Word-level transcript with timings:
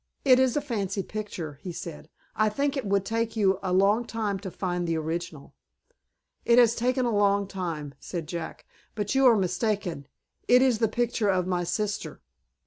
"It 0.25 0.39
is 0.39 0.57
a 0.57 0.61
fancy 0.61 1.03
picture," 1.03 1.59
he 1.61 1.71
said. 1.71 2.09
"I 2.35 2.49
think 2.49 2.75
it 2.75 2.87
would 2.87 3.05
take 3.05 3.35
you 3.37 3.59
a 3.61 3.71
long 3.71 4.03
time 4.03 4.39
to 4.39 4.49
find 4.49 4.87
the 4.87 4.97
original." 4.97 5.53
"It 6.43 6.57
has 6.57 6.73
taken 6.73 7.05
a 7.05 7.15
long 7.15 7.45
time," 7.47 7.93
said 7.99 8.25
Jack. 8.27 8.65
"But 8.95 9.13
you 9.13 9.27
are 9.27 9.37
mistaken. 9.37 10.07
It 10.47 10.63
is 10.63 10.79
the 10.79 10.87
picture 10.87 11.29
of 11.29 11.45
my 11.45 11.63
sister." 11.63 12.23